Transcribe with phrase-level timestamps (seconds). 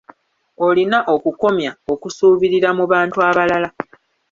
[0.67, 3.69] Olina okukomya okusuubirira mu bantu abalala.